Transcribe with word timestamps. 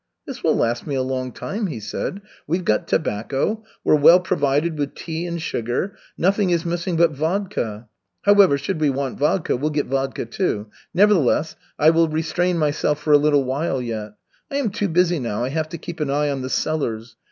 "This 0.25 0.41
will 0.43 0.55
last 0.55 0.87
me 0.87 0.95
a 0.95 1.03
long 1.03 1.31
time," 1.31 1.67
he 1.67 1.79
said. 1.79 2.21
"We've 2.47 2.65
got 2.65 2.87
tobacco. 2.87 3.63
We're 3.83 3.93
well 3.97 4.19
provided 4.19 4.75
with 4.79 4.95
tea 4.95 5.27
and 5.27 5.39
sugar. 5.39 5.95
Nothing 6.17 6.49
is 6.49 6.65
missing 6.65 6.95
but 6.97 7.11
vodka. 7.11 7.87
However, 8.23 8.57
should 8.57 8.81
we 8.81 8.89
want 8.89 9.19
vodka, 9.19 9.55
we'll 9.55 9.69
get 9.69 9.85
vodka, 9.85 10.25
too. 10.25 10.71
Nevertheless, 10.91 11.55
I 11.77 11.91
will 11.91 12.07
restrain 12.07 12.57
myself 12.57 12.97
for 12.97 13.13
a 13.13 13.17
little 13.19 13.43
while 13.43 13.79
yet. 13.79 14.13
I 14.49 14.55
am 14.55 14.71
too 14.71 14.87
busy 14.89 15.19
now, 15.19 15.43
I 15.43 15.49
have 15.49 15.69
to 15.69 15.77
keep 15.77 15.99
an 15.99 16.09
eye 16.09 16.31
on 16.31 16.41
the 16.41 16.49
cellars. 16.49 17.15